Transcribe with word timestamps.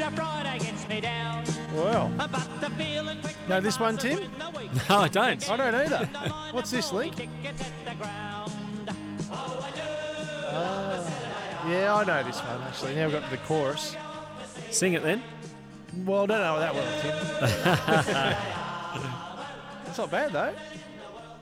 Tuesday 0.00 0.16
through 0.16 0.16
to 0.16 0.22
Friday 0.22 0.58
gets 0.58 0.88
me 0.88 1.00
down. 1.00 1.44
Well, 1.74 2.10
But 2.16 2.30
the 2.60 2.70
feeling 2.70 3.20
quick 3.20 3.36
know 3.48 3.60
this 3.60 3.78
one, 3.78 3.96
Tim? 3.98 4.18
when 4.18 4.38
the 4.38 4.58
week 4.58 4.70
No, 4.88 4.98
I 4.98 5.08
don't. 5.08 5.50
I 5.50 5.56
don't 5.56 5.74
either. 5.74 6.06
What's 6.52 6.70
this, 6.70 6.92
Link? 6.92 7.16
tickets 7.16 7.62
at 7.62 7.84
the 7.84 7.94
ground. 8.02 8.52
Yeah, 11.68 11.94
I 11.94 12.04
know 12.04 12.22
this 12.24 12.38
one 12.40 12.62
actually. 12.62 12.94
Now 12.96 13.04
we've 13.04 13.12
got 13.14 13.24
to 13.24 13.30
the 13.30 13.36
chorus. 13.44 13.94
Sing 14.70 14.94
it 14.94 15.02
then. 15.02 15.22
Well, 16.04 16.22
I 16.22 16.26
don't 16.26 16.40
know 16.40 16.58
that 16.60 16.74
well, 16.74 17.00
Tim. 17.02 17.14
it's 19.86 19.98
not 19.98 20.10
bad 20.10 20.32
though. 20.32 20.54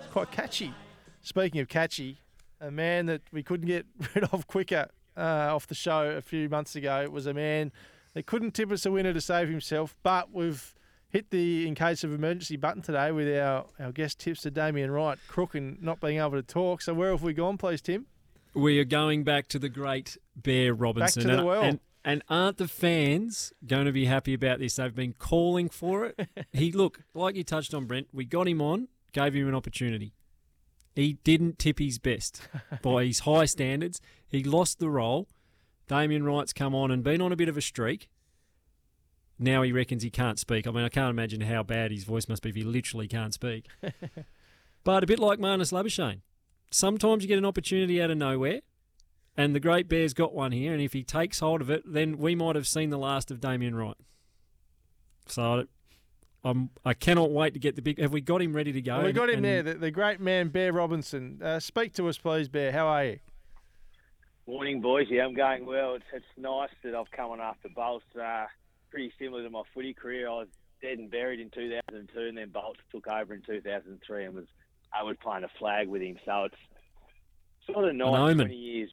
It's 0.01 0.13
quite 0.13 0.31
catchy. 0.33 0.75
Speaking 1.23 1.61
of 1.61 1.69
catchy, 1.69 2.19
a 2.61 2.71
man 2.71 3.07
that 3.07 3.23
we 3.33 3.43
couldn't 3.43 3.67
get 3.69 3.87
rid 4.15 4.25
of 4.33 4.47
quicker 4.49 4.89
uh, 5.17 5.55
off 5.55 5.67
the 5.69 5.75
show 5.75 6.11
a 6.11 6.21
few 6.21 6.49
months 6.49 6.75
ago 6.77 7.09
was 7.11 7.27
a 7.27 7.35
man 7.35 7.73
that 8.19 8.27
couldn't 8.27 8.51
tip 8.51 8.73
us 8.73 8.85
a 8.85 8.91
winner 8.91 9.13
to 9.13 9.21
save 9.21 9.49
himself, 9.49 9.95
but 10.03 10.35
we've 10.35 10.75
hit 11.09 11.31
the 11.31 11.69
in 11.69 11.77
case 11.77 12.03
of 12.03 12.13
emergency 12.13 12.57
button 12.57 12.83
today 12.83 13.13
with 13.13 13.29
our, 13.29 13.67
our 13.79 13.93
guest 13.93 14.19
tipster 14.19 14.51
Damien 14.51 14.91
Wright, 14.91 15.17
crook 15.29 15.55
and 15.55 15.81
not 15.81 16.01
being 16.01 16.19
able 16.19 16.33
to 16.33 16.43
talk. 16.43 16.83
So 16.83 16.95
where 16.95 17.13
have 17.13 17.23
we 17.23 17.33
gone, 17.33 17.59
please, 17.59 17.81
Tim? 17.81 18.07
We 18.55 18.81
are 18.81 18.85
going 18.85 19.23
back 19.23 19.47
to 19.51 19.61
the 19.61 19.69
great 19.69 20.19
Bear 20.35 20.75
Robinson. 20.75 21.23
Back 21.23 21.31
to 21.31 21.37
the 21.37 21.45
well. 21.45 21.63
And, 21.63 21.79
and 22.05 22.25
aren't 22.29 22.57
the 22.57 22.67
fans 22.67 23.53
going 23.65 23.87
to 23.87 23.93
be 23.93 24.07
happy 24.07 24.35
about 24.35 24.59
this? 24.59 24.75
They've 24.75 24.93
been 24.93 25.13
calling 25.13 25.69
for 25.69 26.07
it. 26.07 26.29
he 26.53 26.73
look 26.73 27.05
like 27.15 27.37
you 27.37 27.45
touched 27.45 27.73
on 27.73 27.85
Brent. 27.85 28.09
We 28.13 28.25
got 28.25 28.49
him 28.49 28.61
on, 28.61 28.89
gave 29.13 29.35
him 29.35 29.47
an 29.47 29.55
opportunity. 29.55 30.13
He 30.97 31.13
didn't 31.23 31.61
tip 31.61 31.79
his 31.79 32.01
best 32.01 32.43
by 32.83 33.05
his 33.05 33.21
high 33.21 33.45
standards. 33.45 34.01
He 34.27 34.43
lost 34.43 34.81
the 34.81 34.91
role. 34.91 35.29
Damien 35.89 36.23
Wright's 36.23 36.53
come 36.53 36.75
on 36.75 36.91
and 36.91 37.03
been 37.03 37.21
on 37.21 37.33
a 37.33 37.37
bit 37.37 37.49
of 37.49 37.57
a 37.57 37.63
streak. 37.63 38.09
Now 39.39 39.63
he 39.63 39.73
reckons 39.73 40.03
he 40.03 40.11
can't 40.11 40.39
speak. 40.39 40.67
I 40.67 40.71
mean, 40.71 40.85
I 40.85 40.89
can't 40.89 41.11
imagine 41.11 41.41
how 41.43 41.63
bad 41.63 41.91
his 41.91 42.05
voice 42.05 42.29
must 42.29 42.43
be 42.43 42.51
if 42.51 42.57
he 42.57 42.63
literally 42.63 43.09
can't 43.09 43.33
speak. 43.33 43.67
but 44.85 45.05
a 45.05 45.07
bit 45.07 45.19
like 45.19 45.39
Marnus 45.39 45.73
Labuschagne. 45.73 46.21
Sometimes 46.71 47.23
you 47.23 47.29
get 47.29 47.39
an 47.39 47.45
opportunity 47.45 48.03
out 48.03 48.11
of 48.11 48.19
nowhere, 48.19 48.61
and 49.37 49.55
the 49.55 49.61
Great 49.61 49.89
Bear's 49.89 50.13
got 50.13 50.35
one 50.35 50.53
here, 50.53 50.73
and 50.73 50.83
if 50.83 50.93
he 50.93 51.03
takes 51.03 51.41
hold 51.41 51.61
of 51.63 51.71
it, 51.71 51.83
then 51.87 52.19
we 52.19 52.35
might 52.35 52.57
have 52.57 52.67
seen 52.67 52.91
the 52.91 52.99
last 52.99 53.31
of 53.31 53.41
Damien 53.41 53.75
Wright. 53.75 53.97
So 55.27 55.67
I'm, 56.45 56.71
I 56.85 56.95
cannot 56.95 57.31
wait 57.31 57.55
to 57.55 57.61
get 57.61 57.77
the 57.77 57.83
big. 57.83 57.99
Have 58.01 58.13
we 58.13 58.21
got 58.21 58.43
him 58.43 58.55
ready 58.55 58.73
to 58.73 58.83
go? 58.83 58.97
Well, 58.97 59.07
we 59.07 59.13
got 59.13 59.31
him 59.31 59.37
and 59.37 59.45
there, 59.45 59.63
the, 59.63 59.75
the 59.75 59.91
great 59.91 60.21
man 60.21 60.49
Bear 60.49 60.73
Robinson. 60.73 61.41
Uh, 61.43 61.61
speak 61.61 61.95
to 61.95 62.09
us, 62.09 62.19
please, 62.19 62.49
Bear. 62.49 62.73
How 62.73 62.87
are 62.89 63.05
you? 63.05 63.19
Morning, 64.49 64.81
boys. 64.81 65.09
Yeah, 65.11 65.27
I'm 65.27 65.35
going 65.35 65.67
well. 65.67 65.97
It's, 65.97 66.07
it's 66.11 66.25
nice 66.39 66.71
that 66.83 66.95
I've 66.95 67.11
come 67.11 67.33
on 67.33 67.39
after 67.39 67.69
Bolts. 67.69 68.07
Uh, 68.19 68.47
pretty 68.91 69.13
similar 69.19 69.43
to 69.43 69.51
my 69.51 69.61
footy 69.75 69.93
career. 69.93 70.27
I 70.27 70.37
was 70.37 70.49
dead 70.81 70.97
and 70.97 71.11
buried 71.11 71.39
in 71.39 71.51
2002, 71.51 72.19
and 72.19 72.39
then 72.39 72.49
Bolts 72.49 72.81
took 72.91 73.07
over 73.09 73.35
in 73.35 73.43
2003 73.43 74.25
and 74.25 74.35
was 74.35 74.47
I 74.91 75.03
was 75.03 75.19
playing 75.23 75.45
a 75.45 75.51
flag 75.59 75.89
with 75.89 76.01
him. 76.01 76.17
So 76.25 76.45
it's 76.45 76.57
sort 77.71 77.91
of 77.91 77.95
nice 77.95 78.09
omen. 78.09 78.47
20 78.47 78.55
years 78.55 78.91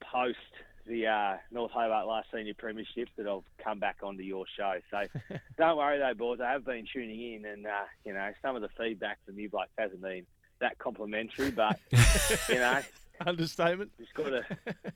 post 0.00 0.38
the 0.86 1.08
uh, 1.08 1.36
North 1.50 1.72
Hobart 1.72 2.06
last 2.06 2.28
senior 2.32 2.54
premiership 2.54 3.10
that 3.18 3.26
I've 3.26 3.42
come 3.62 3.78
back 3.78 3.98
onto 4.02 4.22
your 4.22 4.46
show. 4.56 4.76
So 4.90 5.02
don't 5.58 5.76
worry 5.76 5.98
though, 5.98 6.14
boys. 6.14 6.40
I 6.40 6.52
have 6.52 6.64
been 6.64 6.86
tuning 6.90 7.34
in, 7.34 7.44
and 7.44 7.66
uh, 7.66 7.84
you 8.06 8.14
know 8.14 8.30
some 8.40 8.56
of 8.56 8.62
the 8.62 8.70
feedback 8.78 9.18
from 9.26 9.38
you 9.38 9.50
blokes 9.50 9.72
hasn't 9.76 10.00
been 10.00 10.24
that 10.60 10.78
complimentary, 10.78 11.50
but 11.50 11.78
you 12.48 12.54
know 12.54 12.80
Understatement. 13.24 13.90
just 13.98 14.14
got 14.14 14.30
to 14.30 14.44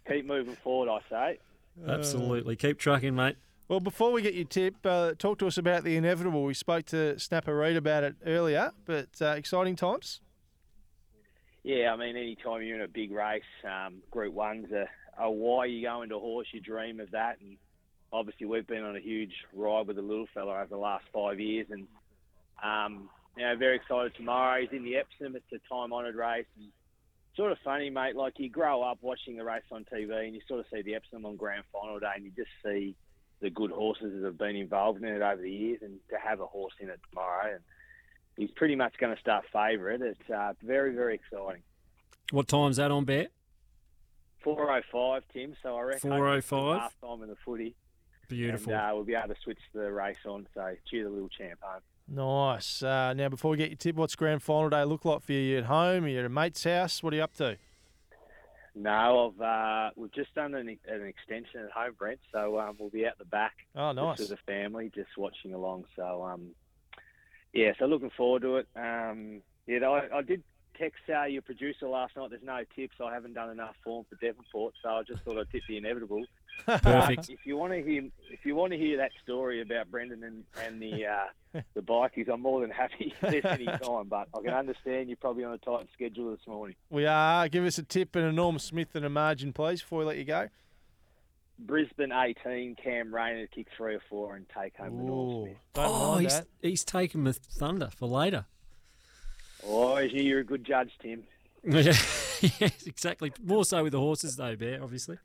keep 0.08 0.26
moving 0.26 0.56
forward. 0.56 0.90
I 0.90 1.00
say. 1.08 1.38
Absolutely, 1.86 2.56
keep 2.56 2.78
trucking, 2.78 3.14
mate. 3.14 3.36
Well, 3.68 3.80
before 3.80 4.10
we 4.10 4.20
get 4.20 4.34
your 4.34 4.46
tip, 4.46 4.74
uh, 4.84 5.12
talk 5.16 5.38
to 5.38 5.46
us 5.46 5.56
about 5.56 5.84
the 5.84 5.96
inevitable. 5.96 6.42
We 6.42 6.54
spoke 6.54 6.86
to 6.86 7.18
Snapper 7.18 7.56
Reed 7.56 7.76
about 7.76 8.02
it 8.02 8.16
earlier, 8.26 8.72
but 8.84 9.08
uh, 9.20 9.28
exciting 9.36 9.76
times. 9.76 10.20
Yeah, 11.62 11.92
I 11.92 11.96
mean, 11.96 12.16
any 12.16 12.36
time 12.36 12.62
you're 12.62 12.76
in 12.76 12.82
a 12.82 12.88
big 12.88 13.12
race, 13.12 13.42
um, 13.64 14.02
Group 14.10 14.34
One's 14.34 14.72
a, 14.72 14.88
a 15.18 15.30
why 15.30 15.66
you 15.66 15.82
go 15.82 16.02
into 16.02 16.18
horse, 16.18 16.48
you 16.52 16.60
dream 16.60 16.98
of 16.98 17.12
that, 17.12 17.38
and 17.40 17.58
obviously 18.12 18.46
we've 18.46 18.66
been 18.66 18.82
on 18.82 18.96
a 18.96 19.00
huge 19.00 19.34
ride 19.54 19.86
with 19.86 19.96
the 19.96 20.02
little 20.02 20.26
fella 20.34 20.54
over 20.54 20.66
the 20.68 20.76
last 20.76 21.04
five 21.12 21.38
years, 21.38 21.68
and 21.70 21.86
um, 22.62 23.08
you 23.36 23.44
know, 23.44 23.56
very 23.56 23.76
excited 23.76 24.14
tomorrow. 24.16 24.60
He's 24.60 24.70
in 24.72 24.84
the 24.84 24.96
Epsom. 24.96 25.36
It's 25.36 25.52
a 25.52 25.68
time-honoured 25.72 26.14
race. 26.14 26.46
And 26.58 26.68
sort 27.36 27.52
of 27.52 27.58
funny, 27.64 27.90
mate. 27.90 28.16
Like 28.16 28.34
you 28.38 28.48
grow 28.48 28.82
up 28.82 28.98
watching 29.00 29.36
the 29.36 29.44
race 29.44 29.62
on 29.70 29.84
TV, 29.84 30.26
and 30.26 30.34
you 30.34 30.40
sort 30.46 30.60
of 30.60 30.66
see 30.72 30.82
the 30.82 30.94
Epsom 30.94 31.24
on 31.26 31.36
Grand 31.36 31.64
Final 31.72 31.98
day, 31.98 32.12
and 32.14 32.24
you 32.24 32.32
just 32.36 32.50
see 32.64 32.94
the 33.40 33.50
good 33.50 33.70
horses 33.70 34.12
that 34.14 34.24
have 34.24 34.38
been 34.38 34.56
involved 34.56 35.02
in 35.02 35.08
it 35.08 35.22
over 35.22 35.40
the 35.40 35.50
years, 35.50 35.80
and 35.82 35.98
to 36.10 36.16
have 36.16 36.40
a 36.40 36.46
horse 36.46 36.74
in 36.80 36.88
it 36.88 37.00
tomorrow, 37.10 37.54
and 37.54 37.60
he's 38.36 38.50
pretty 38.50 38.76
much 38.76 38.96
going 38.98 39.14
to 39.14 39.20
start 39.20 39.44
favourite. 39.52 40.00
It's 40.02 40.30
uh, 40.30 40.52
very, 40.62 40.94
very 40.94 41.14
exciting. 41.14 41.62
What 42.30 42.48
time's 42.48 42.76
that 42.76 42.90
on, 42.90 43.04
Bear? 43.04 43.28
405, 44.44 45.22
Tim. 45.32 45.54
So 45.62 45.76
I 45.76 45.82
reckon 45.82 46.10
4:05? 46.10 46.78
last 46.78 46.94
time 47.02 47.22
in 47.22 47.28
the 47.28 47.36
footy, 47.44 47.74
Beautiful. 48.28 48.72
and 48.72 48.80
uh, 48.80 48.90
we'll 48.94 49.04
be 49.04 49.14
able 49.14 49.34
to 49.34 49.40
switch 49.42 49.58
the 49.74 49.90
race 49.90 50.16
on. 50.26 50.46
So 50.54 50.74
cheer 50.90 51.04
the 51.04 51.10
little 51.10 51.28
champ 51.28 51.60
home. 51.62 51.82
Nice. 52.10 52.82
Uh, 52.82 53.14
now, 53.14 53.28
before 53.28 53.52
we 53.52 53.56
get 53.56 53.70
your 53.70 53.76
tip, 53.76 53.94
what's 53.96 54.16
grand 54.16 54.42
final 54.42 54.68
day 54.68 54.82
look 54.84 55.04
like 55.04 55.22
for 55.22 55.32
you? 55.32 55.38
You 55.38 55.58
at 55.58 55.64
home? 55.64 56.04
Are 56.04 56.08
you 56.08 56.18
at 56.18 56.24
a 56.24 56.28
mate's 56.28 56.64
house? 56.64 57.02
What 57.02 57.12
are 57.12 57.16
you 57.16 57.22
up 57.22 57.34
to? 57.34 57.56
No, 58.74 59.32
I've 59.36 59.40
uh, 59.40 59.90
we've 59.96 60.12
just 60.12 60.34
done 60.34 60.54
an, 60.54 60.68
an 60.88 61.02
extension 61.06 61.60
at 61.60 61.70
home, 61.70 61.94
Brent. 61.98 62.20
So 62.32 62.58
um, 62.58 62.76
we'll 62.78 62.90
be 62.90 63.06
out 63.06 63.18
the 63.18 63.24
back 63.24 63.52
Oh, 63.76 63.92
nice. 63.92 64.18
just 64.18 64.30
as 64.32 64.38
a 64.38 64.42
family, 64.46 64.90
just 64.94 65.10
watching 65.16 65.54
along. 65.54 65.84
So 65.96 66.24
um, 66.24 66.50
yeah, 67.52 67.72
so 67.78 67.86
looking 67.86 68.10
forward 68.16 68.42
to 68.42 68.56
it. 68.58 68.68
Um, 68.76 69.42
yeah, 69.66 69.78
I, 69.86 70.18
I 70.18 70.22
did 70.22 70.42
text 70.80 71.02
uh, 71.14 71.24
your 71.24 71.42
producer 71.42 71.86
last 71.86 72.16
night. 72.16 72.30
There's 72.30 72.42
no 72.42 72.62
tips. 72.74 72.96
I 73.04 73.12
haven't 73.12 73.34
done 73.34 73.50
enough 73.50 73.74
form 73.84 74.06
for 74.08 74.16
Devonport, 74.16 74.74
so 74.82 74.88
I 74.88 75.02
just 75.02 75.22
thought 75.22 75.38
I'd 75.38 75.50
tip 75.50 75.62
the 75.68 75.76
inevitable. 75.76 76.24
Perfect. 76.66 77.28
If 77.28 77.40
you 77.44 77.56
want 77.56 77.72
to 77.72 77.82
hear, 77.82 78.04
if 78.30 78.44
you 78.44 78.54
want 78.54 78.72
to 78.72 78.78
hear 78.78 78.96
that 78.98 79.12
story 79.22 79.60
about 79.60 79.90
Brendan 79.90 80.24
and, 80.24 80.44
and 80.64 80.80
the 80.80 81.06
uh, 81.06 81.60
the 81.74 81.82
bikies, 81.82 82.28
I'm 82.32 82.40
more 82.40 82.60
than 82.60 82.70
happy 82.70 83.14
to 83.20 83.30
listen 83.30 83.50
any 83.50 83.66
time. 83.66 84.08
But 84.08 84.28
I 84.34 84.40
can 84.42 84.54
understand 84.54 85.08
you're 85.08 85.16
probably 85.16 85.44
on 85.44 85.52
a 85.52 85.58
tight 85.58 85.86
schedule 85.92 86.30
this 86.30 86.46
morning. 86.46 86.76
We 86.88 87.06
are. 87.06 87.48
Give 87.48 87.64
us 87.64 87.78
a 87.78 87.82
tip 87.82 88.16
and 88.16 88.24
a 88.24 88.32
Norm 88.32 88.58
Smith 88.58 88.94
and 88.94 89.04
a 89.04 89.10
margin, 89.10 89.52
please, 89.52 89.82
before 89.82 90.00
we 90.00 90.04
let 90.06 90.16
you 90.16 90.24
go. 90.24 90.48
Brisbane 91.58 92.10
18, 92.10 92.76
Cam 92.82 93.14
Rayner 93.14 93.46
kick 93.46 93.66
three 93.76 93.94
or 93.94 94.02
four 94.08 94.34
and 94.34 94.46
take 94.48 94.76
home 94.78 94.96
the 94.96 95.02
Norm 95.02 95.44
Smith. 95.44 95.56
don't 95.74 95.86
oh, 95.86 96.16
he's, 96.16 96.38
that. 96.38 96.46
he's 96.62 96.84
taken 96.84 97.24
the 97.24 97.34
thunder 97.34 97.90
for 97.94 98.08
later. 98.08 98.46
Oh, 99.66 99.98
you're 99.98 100.40
a 100.40 100.44
good 100.44 100.64
judge, 100.64 100.92
Tim. 101.00 101.22
yes, 101.64 102.86
exactly. 102.86 103.32
More 103.42 103.64
so 103.64 103.82
with 103.82 103.92
the 103.92 104.00
horses, 104.00 104.36
though, 104.36 104.56
Bear, 104.56 104.82
obviously. 104.82 105.18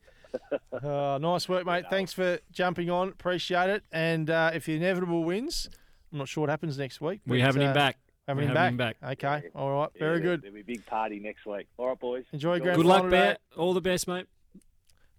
Uh, 0.72 1.18
nice 1.22 1.48
work, 1.48 1.66
mate. 1.66 1.86
Thanks 1.90 2.12
for 2.12 2.40
jumping 2.52 2.90
on. 2.90 3.10
Appreciate 3.10 3.70
it. 3.70 3.84
And 3.92 4.30
uh, 4.30 4.52
if 4.54 4.66
the 4.66 4.76
inevitable 4.76 5.24
wins, 5.24 5.70
I'm 6.12 6.18
not 6.18 6.28
sure 6.28 6.42
what 6.42 6.50
happens 6.50 6.78
next 6.78 7.00
week. 7.00 7.22
We're 7.26 7.40
but, 7.40 7.46
having 7.46 7.64
uh, 7.64 7.68
him 7.68 7.74
back. 7.74 7.98
Having 8.28 8.50
him 8.50 8.56
having 8.56 8.78
back. 8.78 8.98
him 9.00 9.10
Okay. 9.12 9.44
All 9.56 9.72
right. 9.72 9.90
Very 9.98 10.18
Yeah, 10.18 10.24
good. 10.24 10.42
There'll 10.42 10.56
be 10.56 10.62
a 10.62 10.64
big 10.64 10.86
party 10.86 11.20
next 11.20 11.46
week. 11.46 11.68
All 11.78 11.88
right, 11.88 12.00
boys. 12.00 12.26
Enjoy 12.34 12.60
grand 12.60 12.78
Good 12.78 12.86
luck, 12.86 13.04
final. 13.04 13.12
Bear. 13.12 13.38
All 13.56 13.74
the 13.74 13.82
best, 13.82 14.08
mate. 14.08 14.26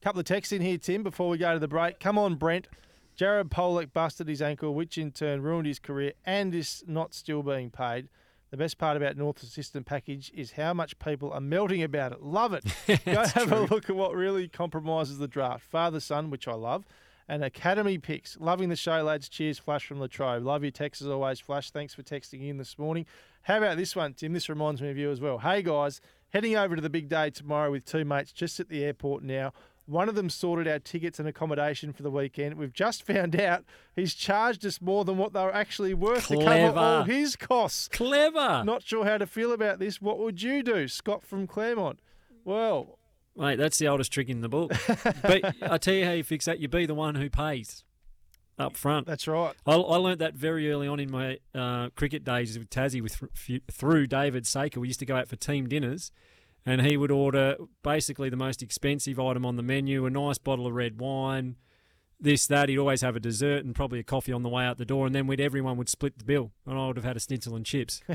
Couple 0.02 0.20
of 0.20 0.26
texts 0.26 0.52
in 0.52 0.60
here, 0.60 0.78
Tim, 0.78 1.02
before 1.02 1.28
we 1.28 1.38
go 1.38 1.54
to 1.54 1.58
the 1.58 1.68
break. 1.68 1.98
Come 1.98 2.18
on, 2.18 2.34
Brent. 2.34 2.68
Jared 3.16 3.48
Polec 3.48 3.92
busted 3.92 4.28
his 4.28 4.42
ankle, 4.42 4.74
which 4.74 4.98
in 4.98 5.10
turn 5.10 5.40
ruined 5.40 5.66
his 5.66 5.78
career 5.78 6.12
and 6.24 6.54
is 6.54 6.84
not 6.86 7.14
still 7.14 7.42
being 7.42 7.70
paid. 7.70 8.08
The 8.50 8.56
best 8.56 8.78
part 8.78 8.96
about 8.96 9.16
North 9.16 9.42
Assistant 9.42 9.86
Package 9.86 10.30
is 10.34 10.52
how 10.52 10.72
much 10.72 10.98
people 10.98 11.32
are 11.32 11.40
melting 11.40 11.82
about 11.82 12.12
it. 12.12 12.22
Love 12.22 12.52
it. 12.52 12.64
Go 13.04 13.26
have 13.26 13.52
a 13.52 13.60
look 13.62 13.90
at 13.90 13.96
what 13.96 14.14
really 14.14 14.48
compromises 14.48 15.18
the 15.18 15.28
draft. 15.28 15.64
Father 15.64 16.00
Son, 16.00 16.30
which 16.30 16.46
I 16.46 16.54
love, 16.54 16.84
and 17.28 17.42
Academy 17.42 17.98
picks. 17.98 18.36
Loving 18.38 18.68
the 18.68 18.76
show, 18.76 19.02
lads. 19.02 19.28
Cheers, 19.28 19.58
Flash 19.58 19.86
from 19.86 20.00
Latrobe. 20.00 20.44
Love 20.44 20.62
your 20.62 20.70
text 20.70 21.02
as 21.02 21.08
always, 21.08 21.40
Flash. 21.40 21.70
Thanks 21.70 21.92
for 21.94 22.02
texting 22.02 22.48
in 22.48 22.58
this 22.58 22.78
morning. 22.78 23.04
How 23.42 23.58
about 23.58 23.76
this 23.76 23.96
one, 23.96 24.14
Tim? 24.14 24.32
This 24.32 24.48
reminds 24.48 24.80
me 24.80 24.90
of 24.90 24.96
you 24.96 25.10
as 25.10 25.20
well. 25.20 25.38
Hey, 25.38 25.62
guys, 25.62 26.00
Heading 26.30 26.56
over 26.56 26.74
to 26.76 26.82
the 26.82 26.90
big 26.90 27.08
day 27.08 27.30
tomorrow 27.30 27.70
with 27.70 27.84
two 27.84 28.04
mates 28.04 28.32
just 28.32 28.58
at 28.58 28.68
the 28.68 28.84
airport 28.84 29.22
now. 29.22 29.52
One 29.86 30.08
of 30.08 30.16
them 30.16 30.28
sorted 30.28 30.66
our 30.66 30.80
tickets 30.80 31.18
and 31.18 31.28
accommodation 31.28 31.92
for 31.92 32.02
the 32.02 32.10
weekend. 32.10 32.56
We've 32.56 32.72
just 32.72 33.02
found 33.06 33.38
out 33.40 33.64
he's 33.94 34.14
charged 34.14 34.66
us 34.66 34.80
more 34.80 35.04
than 35.04 35.16
what 35.16 35.32
they 35.32 35.40
were 35.40 35.54
actually 35.54 35.94
worth 35.94 36.28
to 36.28 36.36
cover 36.36 36.78
all 36.78 37.02
his 37.04 37.36
costs. 37.36 37.88
Clever. 37.88 38.62
Not 38.64 38.82
sure 38.82 39.04
how 39.04 39.18
to 39.18 39.26
feel 39.26 39.52
about 39.52 39.78
this. 39.78 40.02
What 40.02 40.18
would 40.18 40.42
you 40.42 40.62
do, 40.62 40.88
Scott 40.88 41.24
from 41.24 41.46
Claremont? 41.46 42.00
Well, 42.44 42.98
Mate, 43.36 43.56
that's 43.56 43.78
the 43.78 43.88
oldest 43.88 44.12
trick 44.12 44.28
in 44.28 44.40
the 44.40 44.48
book. 44.48 44.72
but 45.22 45.54
I 45.62 45.78
tell 45.78 45.94
you 45.94 46.04
how 46.06 46.12
you 46.12 46.24
fix 46.24 46.46
that. 46.46 46.58
You 46.58 46.68
be 46.68 46.86
the 46.86 46.94
one 46.94 47.16
who 47.16 47.28
pays 47.28 47.84
up 48.58 48.76
front. 48.76 49.06
that's 49.06 49.28
right. 49.28 49.54
I, 49.66 49.74
I 49.74 49.96
learnt 49.96 50.20
that 50.20 50.34
very 50.34 50.70
early 50.72 50.88
on 50.88 50.98
in 50.98 51.10
my 51.10 51.38
uh, 51.54 51.90
cricket 51.90 52.24
days 52.24 52.58
with 52.58 52.70
Tassie 52.70 53.02
with 53.02 53.22
through 53.70 54.06
David 54.06 54.46
Saker. 54.46 54.80
We 54.80 54.88
used 54.88 55.00
to 55.00 55.06
go 55.06 55.16
out 55.16 55.28
for 55.28 55.36
team 55.36 55.68
dinners, 55.68 56.10
and 56.66 56.82
he 56.82 56.96
would 56.96 57.12
order 57.12 57.56
basically 57.82 58.28
the 58.28 58.36
most 58.36 58.60
expensive 58.62 59.20
item 59.20 59.46
on 59.46 59.54
the 59.56 59.62
menu, 59.62 60.04
a 60.04 60.10
nice 60.10 60.36
bottle 60.36 60.66
of 60.66 60.74
red 60.74 61.00
wine, 61.00 61.56
this 62.20 62.46
that. 62.48 62.68
He'd 62.68 62.78
always 62.78 63.02
have 63.02 63.14
a 63.14 63.20
dessert 63.20 63.64
and 63.64 63.74
probably 63.74 64.00
a 64.00 64.04
coffee 64.04 64.32
on 64.32 64.42
the 64.42 64.48
way 64.48 64.64
out 64.64 64.76
the 64.76 64.84
door, 64.84 65.06
and 65.06 65.14
then 65.14 65.28
we'd 65.28 65.40
everyone 65.40 65.76
would 65.76 65.88
split 65.88 66.18
the 66.18 66.24
bill, 66.24 66.50
and 66.66 66.76
I 66.76 66.88
would 66.88 66.96
have 66.96 67.04
had 67.04 67.16
a 67.16 67.20
schnitzel 67.20 67.54
and 67.54 67.64
chips. 67.64 68.02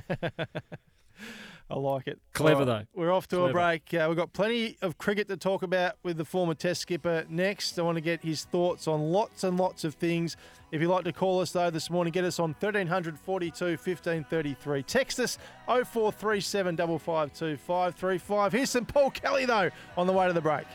I 1.72 1.78
like 1.78 2.08
it. 2.08 2.20
Clever, 2.34 2.60
All 2.60 2.66
though. 2.66 2.84
We're 2.94 3.14
off 3.14 3.28
to 3.30 3.46
a 3.46 3.52
break. 3.52 3.94
Uh, 3.94 4.06
we've 4.10 4.18
got 4.18 4.34
plenty 4.34 4.78
of 4.82 4.98
cricket 4.98 5.30
to 5.30 5.38
talk 5.38 5.64
about 5.64 5.94
with 6.04 6.18
the 6.18 6.26
former 6.26 6.54
Test 6.54 6.82
skipper 6.82 7.26
next. 7.30 7.80
I 7.80 7.82
want 7.84 7.96
to 7.96 8.02
get 8.02 8.22
his 8.22 8.44
thoughts 8.44 8.88
on 8.88 9.12
lots 9.12 9.46
and 9.46 9.58
lots 9.58 9.86
of 9.86 9.96
things. 9.96 10.36
If 10.72 10.82
you'd 10.82 10.90
like 10.90 11.06
to 11.06 11.14
call 11.14 11.40
us 11.40 11.52
though 11.52 11.70
this 11.70 11.90
morning, 11.90 12.12
get 12.12 12.26
us 12.26 12.40
on 12.40 12.50
1300 12.60 13.18
42 13.18 13.66
1533. 13.66 14.84
Text 14.84 15.20
us 15.20 15.38
0437 15.68 16.76
552 16.78 17.58
535. 17.58 18.52
Here's 18.52 18.70
some 18.70 18.86
Paul 18.86 19.12
Kelly 19.12 19.46
though 19.46 19.70
on 19.96 20.08
the 20.08 20.14
way 20.14 20.28
to 20.28 20.34
the 20.34 20.42
break. 20.42 20.66